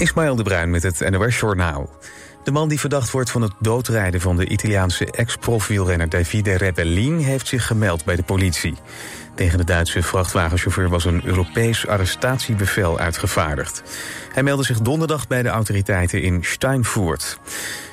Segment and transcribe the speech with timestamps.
[0.00, 1.90] Ismaël de Bruin met het NOS Journaal.
[2.44, 7.48] De man die verdacht wordt van het doodrijden van de Italiaanse ex-profwielrenner Davide Rebellin heeft
[7.48, 8.74] zich gemeld bij de politie.
[9.34, 13.82] Tegen de Duitse vrachtwagenchauffeur was een Europees arrestatiebevel uitgevaardigd.
[14.32, 17.38] Hij meldde zich donderdag bij de autoriteiten in Steinfurt.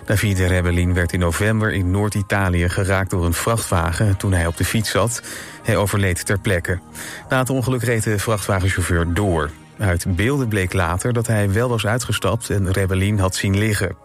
[0.05, 4.65] Davide Rebellin werd in november in Noord-Italië geraakt door een vrachtwagen toen hij op de
[4.65, 5.21] fiets zat.
[5.63, 6.79] Hij overleed ter plekke.
[7.29, 9.49] Na het ongeluk reed de vrachtwagenchauffeur door.
[9.77, 13.95] Uit beelden bleek later dat hij wel was uitgestapt en Rebellin had zien liggen.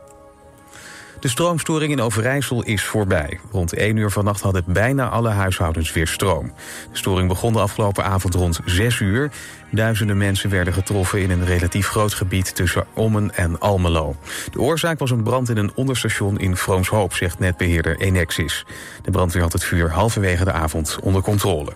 [1.22, 3.40] De stroomstoring in Overijssel is voorbij.
[3.50, 6.52] Rond 1 uur vannacht hadden bijna alle huishoudens weer stroom.
[6.90, 9.30] De storing begon de afgelopen avond rond 6 uur.
[9.70, 14.16] Duizenden mensen werden getroffen in een relatief groot gebied tussen Ommen en Almelo.
[14.50, 18.66] De oorzaak was een brand in een onderstation in Vroomshoop, zegt netbeheerder Enexis.
[19.02, 21.72] De brandweer had het vuur halverwege de avond onder controle.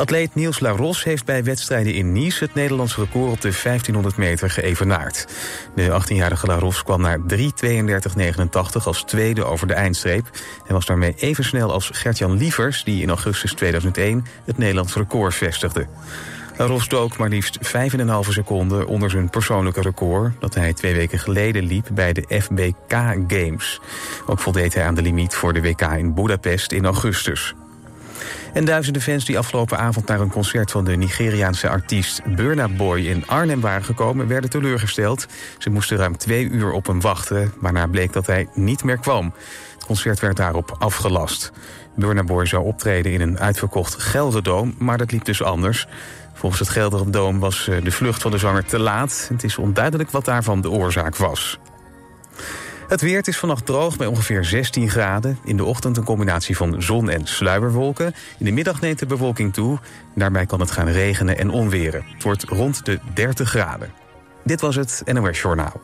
[0.00, 4.50] Atleet Niels Laros heeft bij wedstrijden in Nice het Nederlands record op de 1500 meter
[4.50, 5.26] geëvenaard.
[5.74, 10.30] De 18-jarige Laros kwam naar 3.32.89 als tweede over de eindstreep.
[10.66, 15.34] en was daarmee even snel als Gertjan Lievers, die in augustus 2001 het Nederlands record
[15.34, 15.86] vestigde.
[16.56, 20.32] Laros dook maar liefst 5,5 seconden onder zijn persoonlijke record...
[20.38, 22.94] dat hij twee weken geleden liep bij de FBK
[23.28, 23.80] Games.
[24.26, 27.54] Ook voldeed hij aan de limiet voor de WK in Budapest in augustus.
[28.52, 33.00] En duizenden fans die afgelopen avond naar een concert van de Nigeriaanse artiest Burna Boy
[33.00, 35.26] in Arnhem waren gekomen, werden teleurgesteld.
[35.58, 39.34] Ze moesten ruim twee uur op hem wachten, waarna bleek dat hij niet meer kwam.
[39.74, 41.52] Het concert werd daarop afgelast.
[41.96, 45.86] Burna Boy zou optreden in een uitverkocht Gelderdoom, maar dat liep dus anders.
[46.34, 49.26] Volgens het Gelderdoom was eh, de vlucht van de zanger te laat.
[49.32, 51.58] Het is onduidelijk wat daarvan de oorzaak was.
[52.90, 55.38] Het weer is vannacht droog bij ongeveer 16 graden.
[55.44, 58.14] In de ochtend een combinatie van zon en sluierwolken.
[58.38, 59.78] In de middag neemt de bewolking toe.
[60.14, 62.04] Daarbij kan het gaan regenen en onweren.
[62.14, 63.92] Het wordt rond de 30 graden.
[64.44, 65.80] Dit was het NOS Journaal.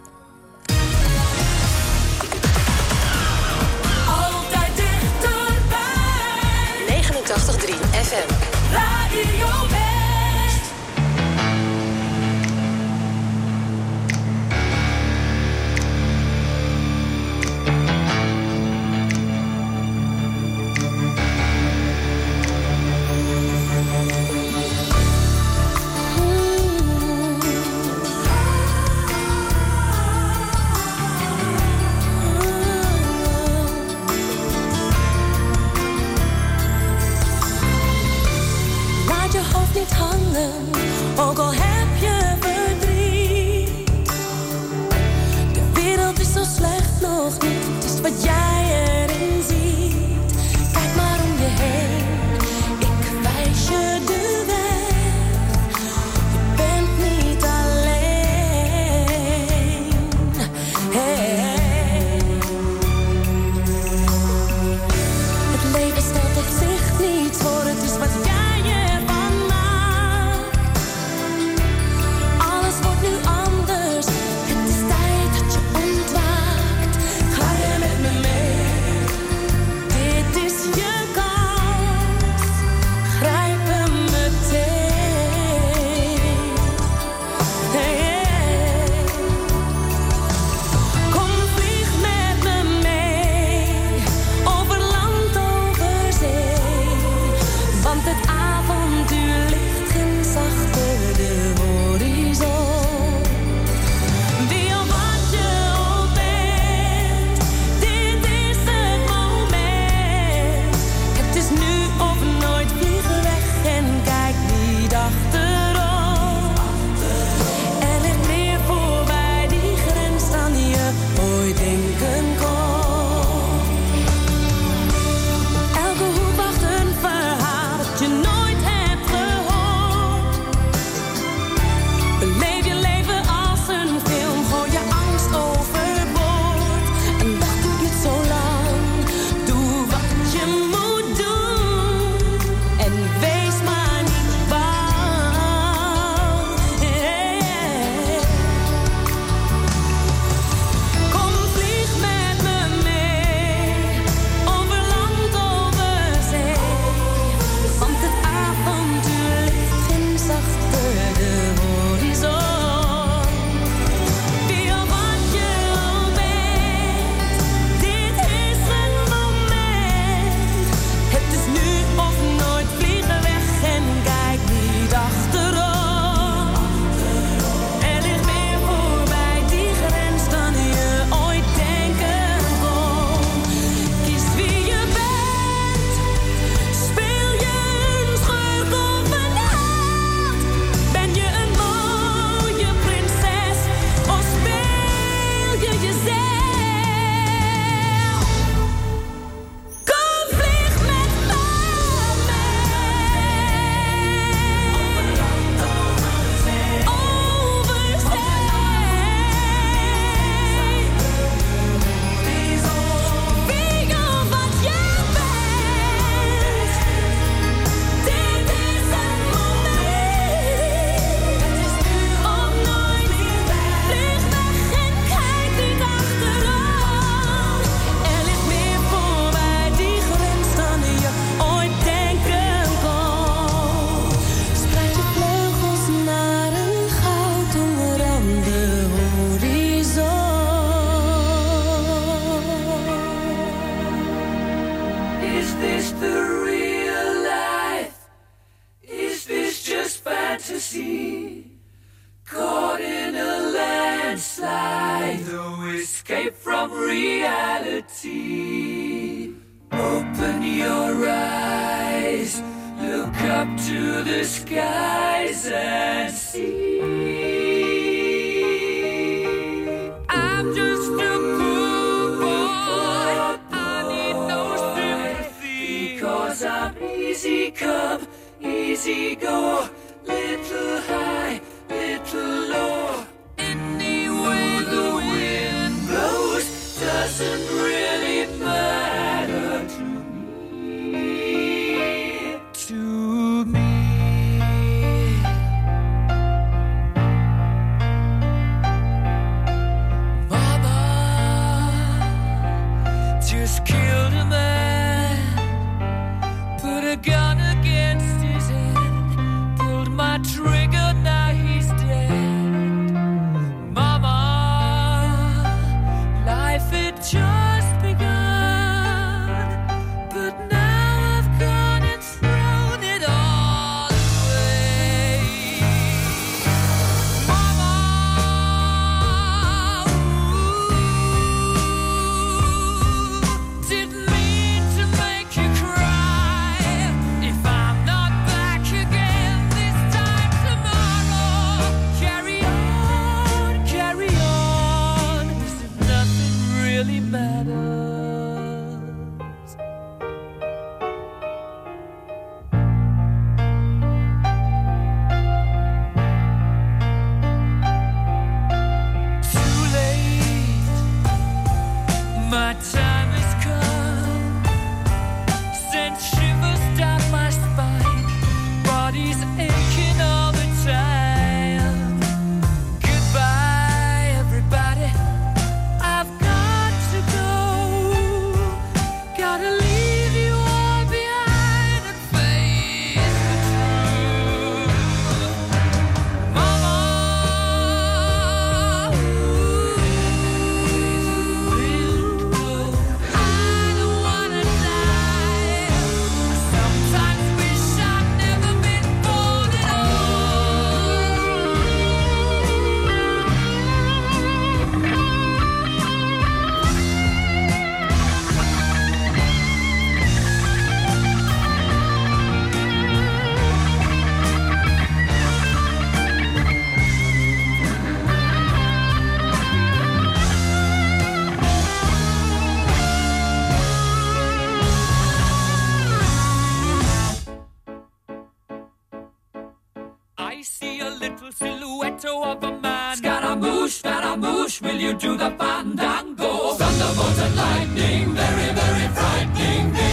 [434.86, 436.54] You do the fandango?
[436.54, 439.90] Thunderbolt and lightning, very, very frightening me.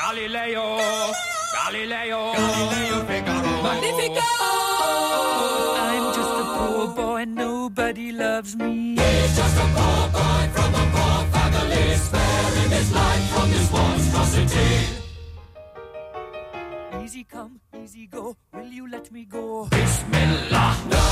[0.00, 0.66] Galileo,
[1.56, 3.54] Galileo, Galileo Figaro.
[3.66, 4.28] Magnifico!
[5.86, 8.96] I'm just a poor boy, and nobody loves me.
[9.00, 14.72] He's just a poor boy from a poor family, sparing his life from this monstrosity.
[17.02, 17.57] Easy come,
[17.88, 18.36] easy go.
[18.52, 19.66] Will you let me go?
[19.70, 20.76] Bismillah.
[20.92, 21.02] No,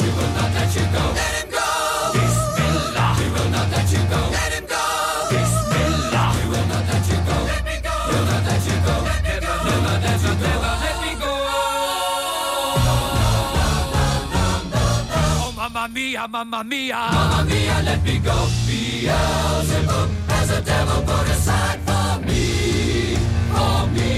[0.00, 1.04] we will not let you go.
[1.20, 1.68] Let him go.
[2.14, 3.10] Bismillah.
[3.20, 4.20] We will not let you go.
[4.38, 4.82] Let him go.
[5.30, 6.28] Bismillah.
[6.36, 7.36] We will not let you go.
[7.50, 7.94] Let me go.
[8.10, 8.94] We'll not let you go.
[9.10, 9.52] Let me go.
[10.06, 10.46] Let you go.
[10.50, 11.32] Never let me go.
[15.38, 17.00] Oh, mamma mia, mamma mia.
[17.14, 18.36] Mamma mia, let me go.
[18.66, 21.78] Beelzebub has a devil put aside.
[21.86, 22.44] For me.
[23.54, 24.14] For me.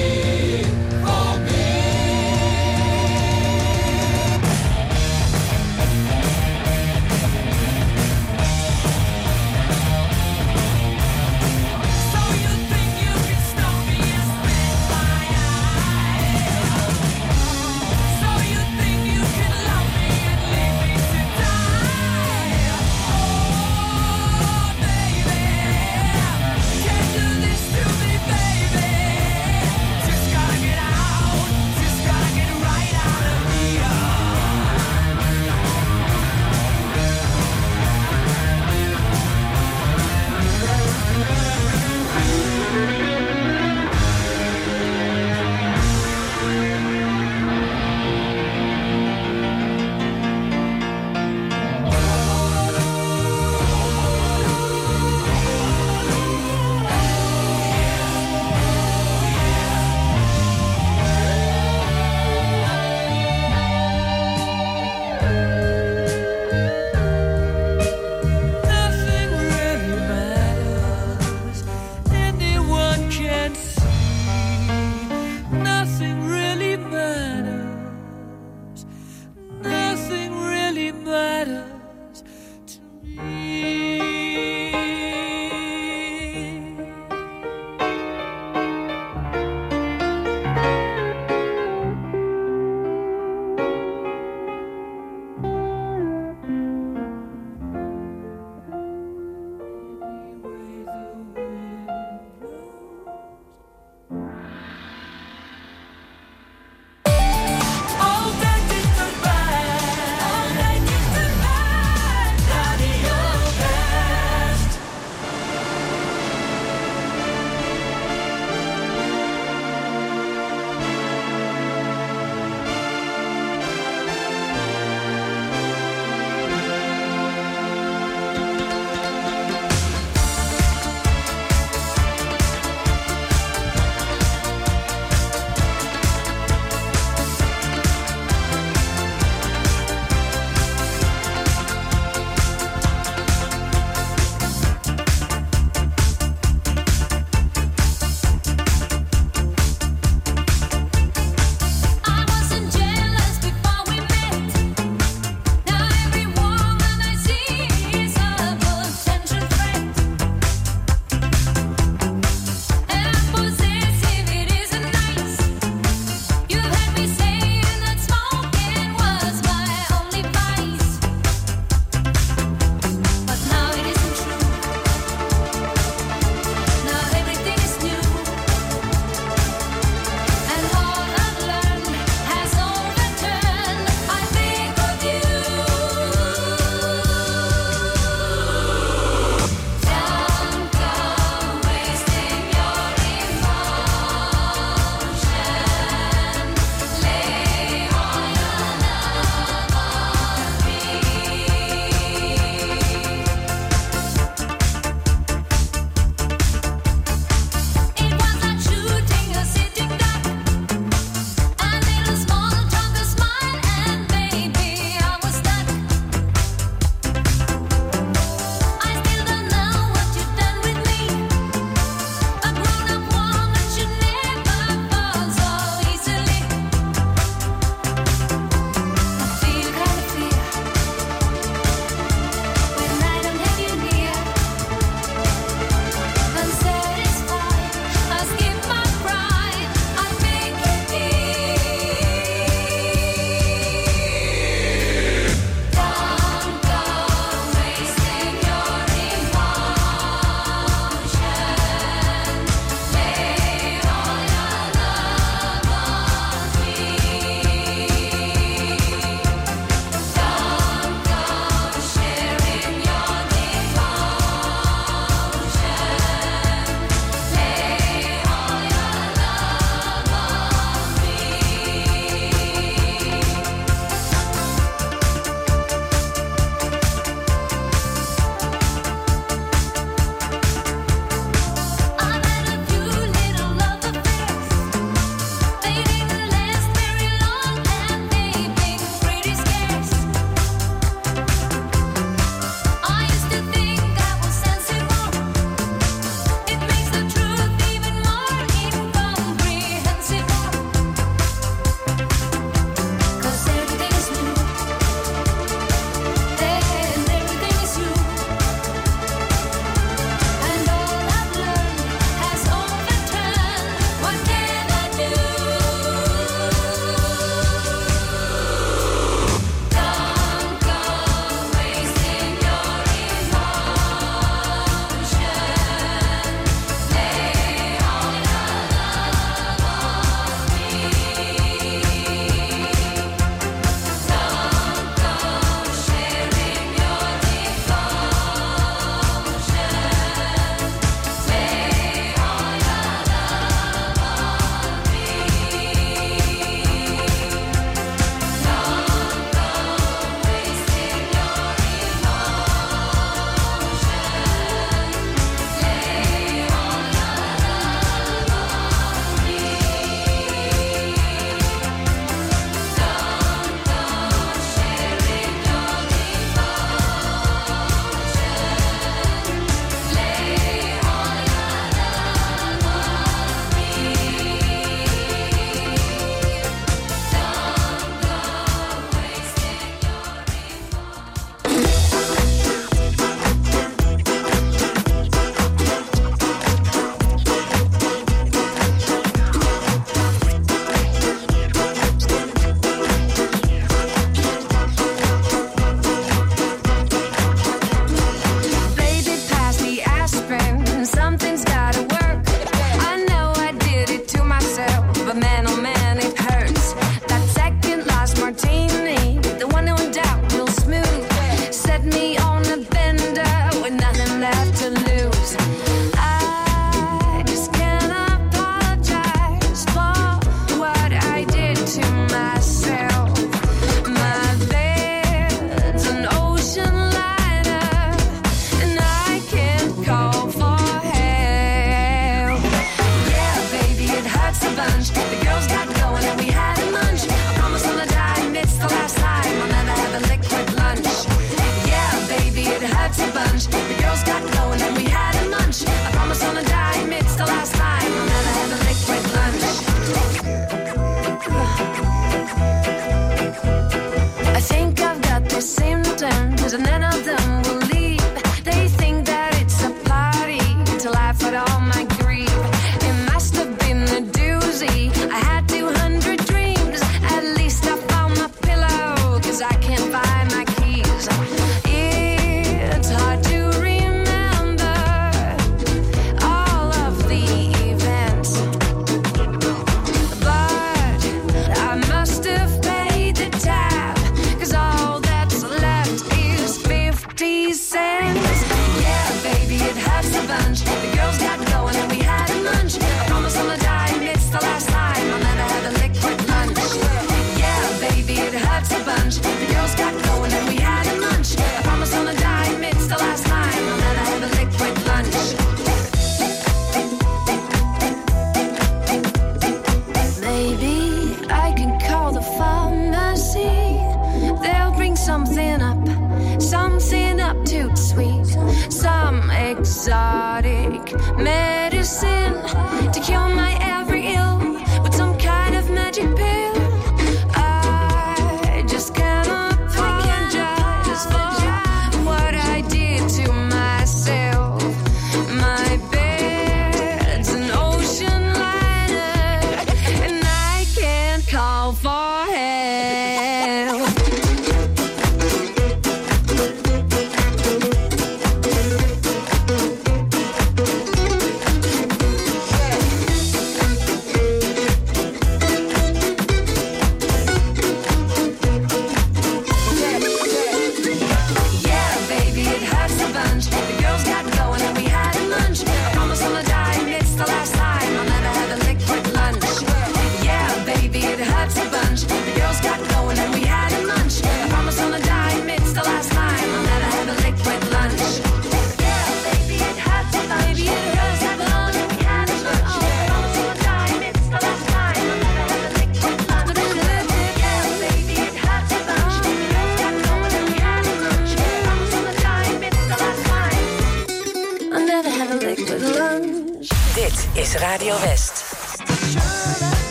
[519.47, 522.26] Exotic medicine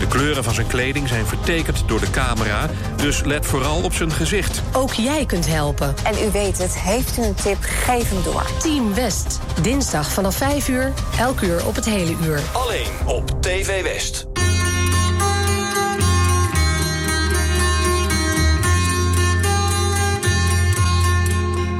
[0.00, 4.12] De kleuren van zijn kleding zijn vertekend door de camera, dus let vooral op zijn
[4.12, 4.62] gezicht.
[4.72, 5.94] Ook jij kunt helpen.
[6.04, 8.46] En u weet het, heeft u een tip, geef hem door.
[8.58, 12.40] Team West, dinsdag vanaf 5 uur, elk uur op het hele uur.
[12.52, 14.26] Alleen op TV West.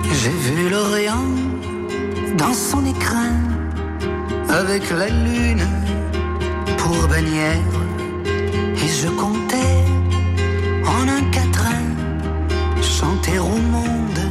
[0.03, 3.33] J'ai vu l'Orient dans son écrin
[4.49, 5.67] avec la lune
[6.77, 7.80] pour bannière.
[8.83, 9.77] Et je comptais
[10.87, 11.85] en un quatrain
[12.83, 14.23] chanter au monde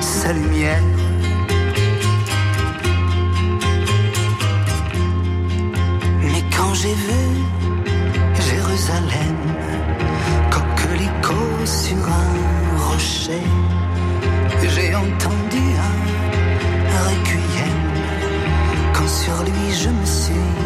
[0.00, 0.82] sa lumière.
[6.22, 7.24] Mais quand j'ai vu
[8.48, 9.38] Jérusalem,
[10.50, 12.32] coquelicot sur un
[12.86, 13.46] rocher,
[14.74, 17.82] j'ai entendu un requiem.
[18.94, 20.63] Quand sur lui je me suis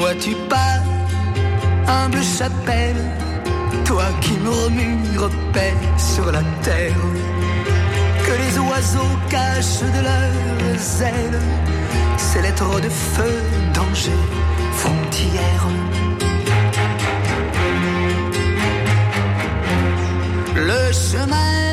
[0.00, 0.80] Toi tu parles,
[1.86, 3.04] humble chapelle,
[3.84, 6.96] toi qui murmures paix sur la terre,
[8.24, 11.40] que les oiseaux cachent de leurs ailes,
[12.16, 13.42] ces lettres de feu,
[13.74, 14.20] danger,
[14.72, 15.66] frontière.
[20.54, 21.69] Le chemin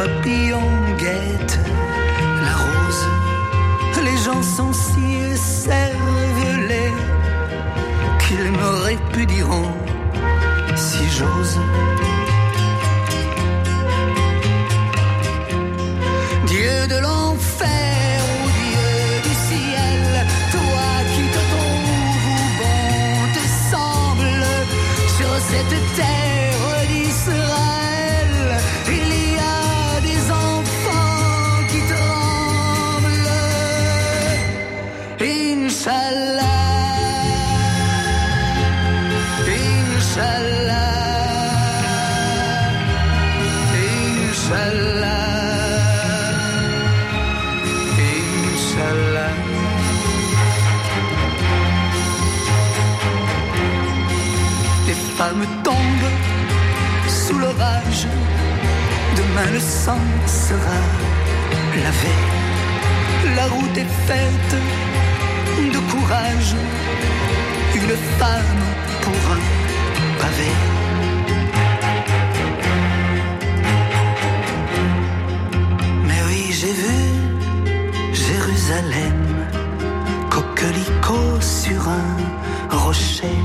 [0.00, 0.62] papillon
[0.96, 1.58] guette
[2.42, 3.04] la rose.
[4.02, 6.94] Les gens sont si cervelés
[8.20, 9.72] qu'ils me répudieront
[10.74, 11.58] si j'ose.
[59.46, 60.80] le sang sera
[61.82, 62.14] lavé.
[63.36, 64.54] La route est faite
[65.72, 66.54] de courage,
[67.74, 68.62] une femme
[69.02, 70.52] pour un pavé.
[76.06, 76.98] Mais oui, j'ai vu
[78.12, 79.20] Jérusalem,
[80.28, 83.38] coquelicot sur un rocher.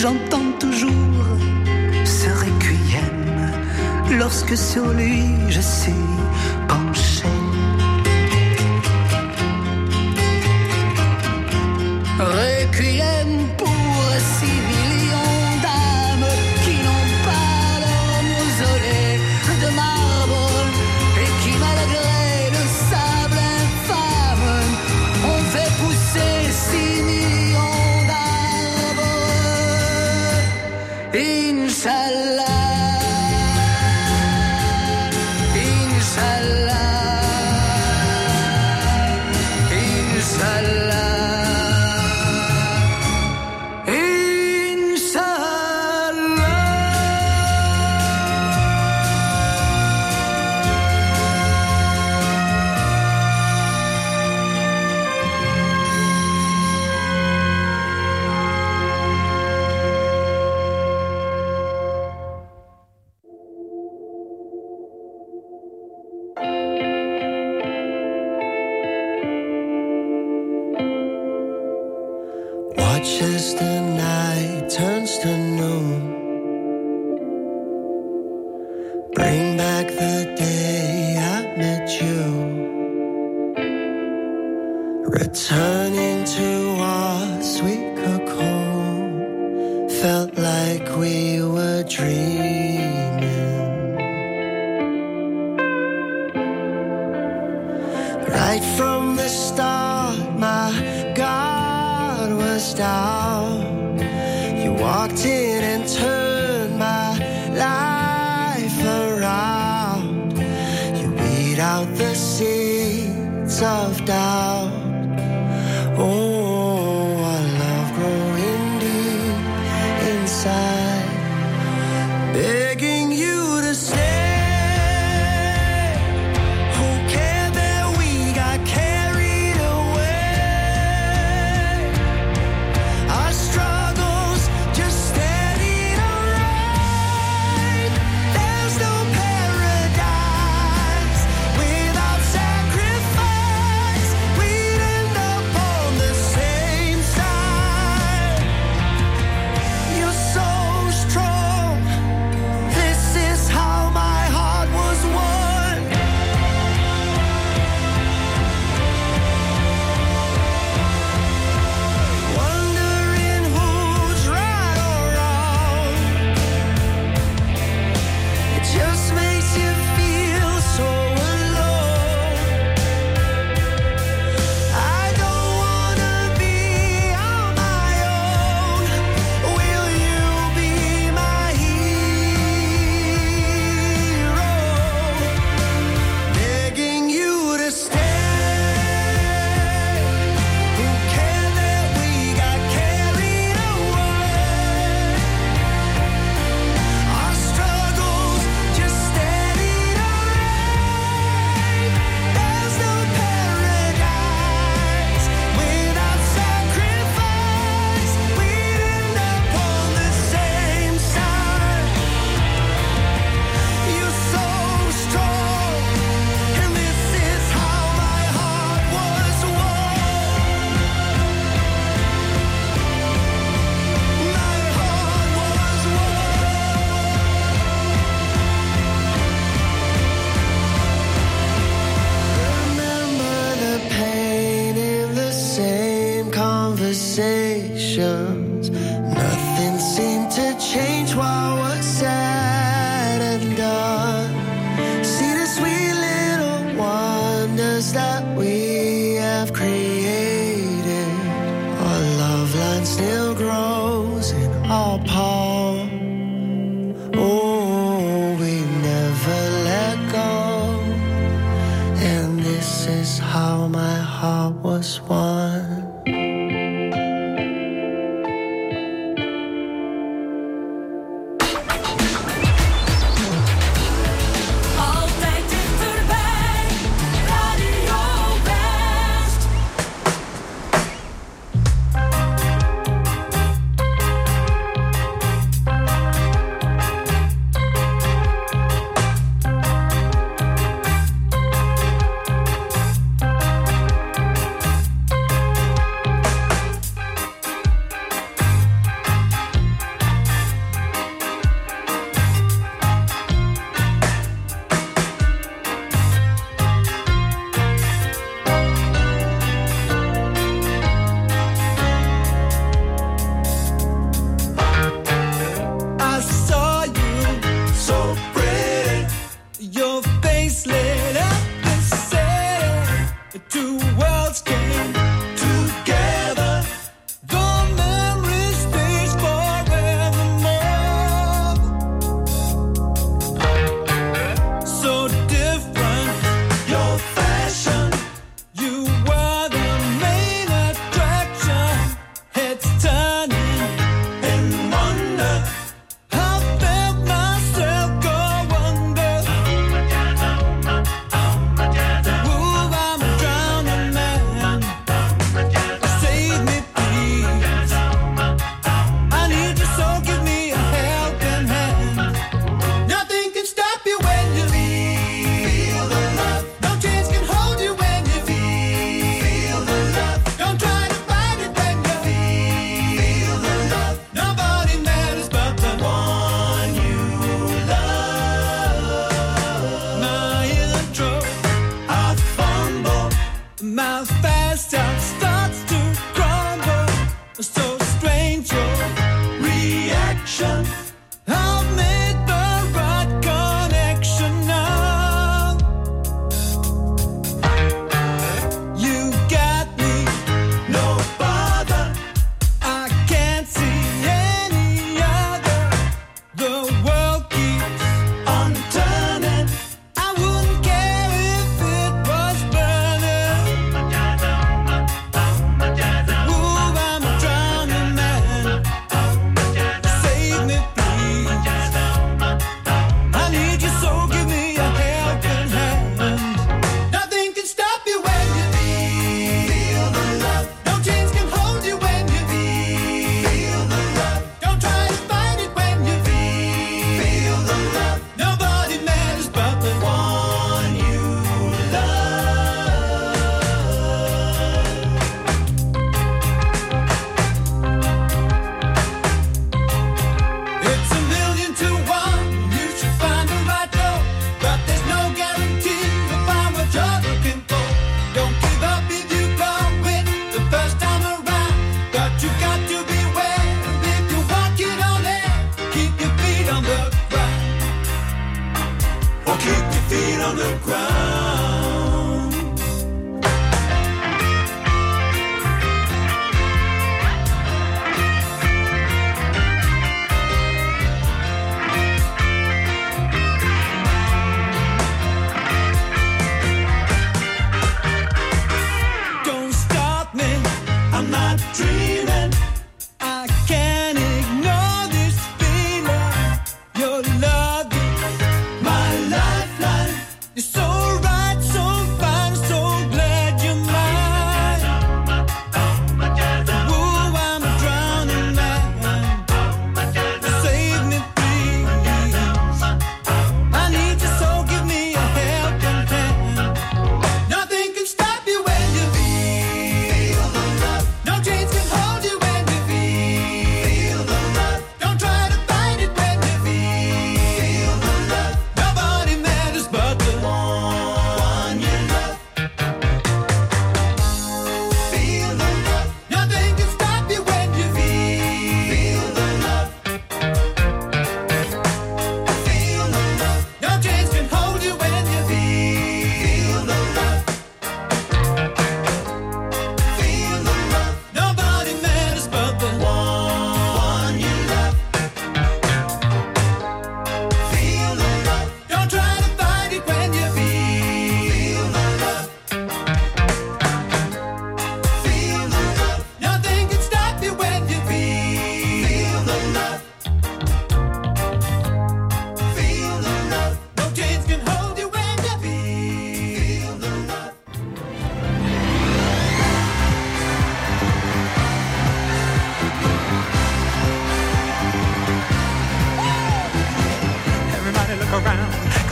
[0.00, 0.16] J'en
[4.20, 6.06] lorsque sur lui je suis
[6.68, 7.30] penché.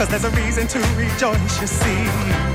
[0.09, 2.48] There's a reason to rejoice, you see.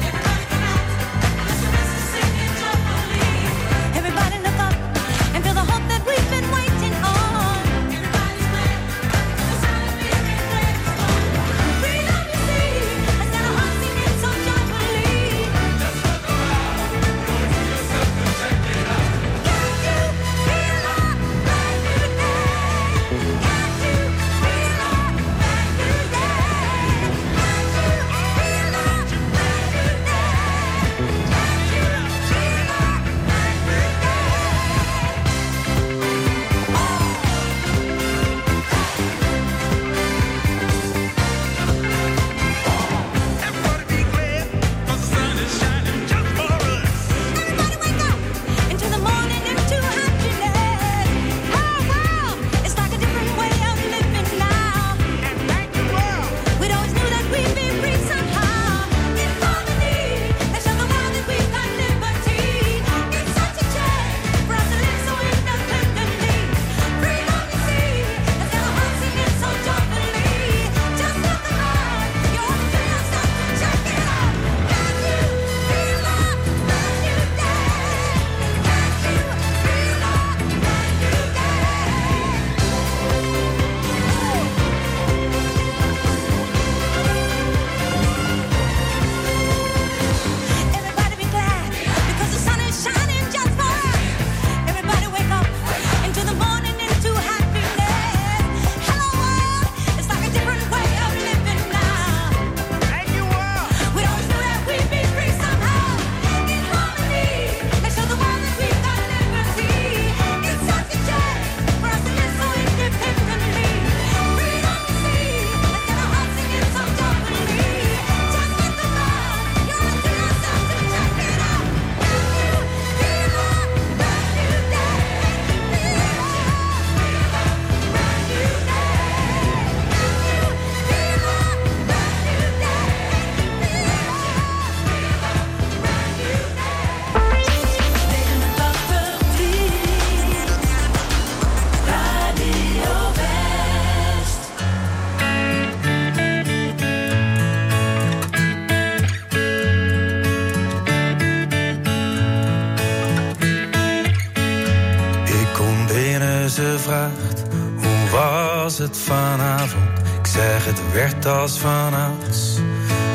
[161.25, 162.59] Werd als vanouds,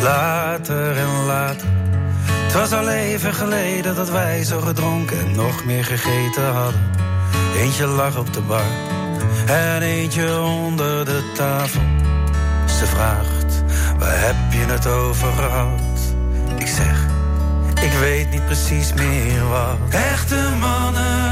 [0.02, 1.68] later en later.
[2.28, 6.92] Het was al even geleden dat wij zo gedronken en nog meer gegeten hadden.
[7.58, 8.72] Eentje lag op de bar
[9.46, 11.82] en eentje onder de tafel.
[12.80, 13.64] Ze vraagt,
[13.98, 16.00] waar heb je het over gehad?
[16.58, 17.06] Ik zeg,
[17.82, 19.78] ik weet niet precies meer wat.
[19.90, 21.29] Echte mannen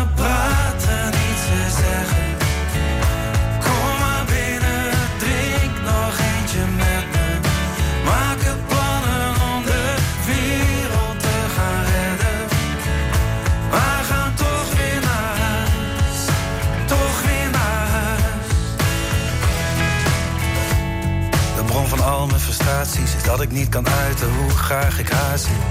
[23.38, 25.62] dat ik niet kan uiten hoe graag ik haar zie.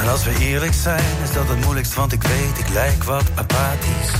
[0.00, 3.24] En als we eerlijk zijn, is dat het moeilijkst, want ik weet, ik lijk wat
[3.34, 4.12] apathisch.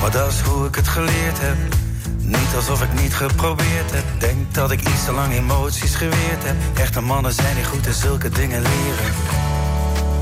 [0.00, 1.56] Maar dat is hoe ik het geleerd heb.
[2.18, 4.04] Niet alsof ik niet geprobeerd heb.
[4.18, 6.56] Denk dat ik iets te lang emoties geweerd heb.
[6.74, 9.12] Echte mannen zijn niet goed in zulke dingen leren.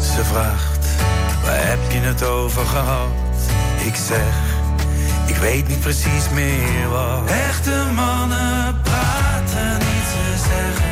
[0.00, 0.86] Ze vraagt,
[1.44, 3.08] waar heb je het over gehad?
[3.84, 4.34] Ik zeg,
[5.26, 7.30] ik weet niet precies meer wat.
[7.30, 10.91] Echte mannen praten niet, ze zeggen.